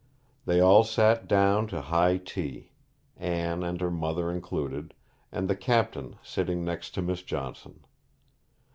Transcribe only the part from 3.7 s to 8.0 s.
her mother included, and the captain sitting next to Miss Johnson.